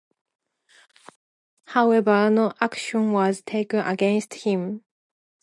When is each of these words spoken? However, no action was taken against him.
However, 1.67 2.31
no 2.31 2.53
action 2.59 3.11
was 3.11 3.43
taken 3.43 3.81
against 3.81 4.33
him. 4.33 4.83